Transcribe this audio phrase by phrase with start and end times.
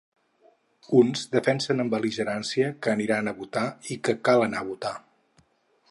[0.99, 3.67] Uns defensen amb bel·ligerància que aniran a votar
[3.97, 4.97] i que cal anar a votar.